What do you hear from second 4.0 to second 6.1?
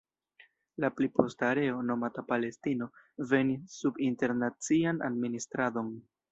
internacian administradon.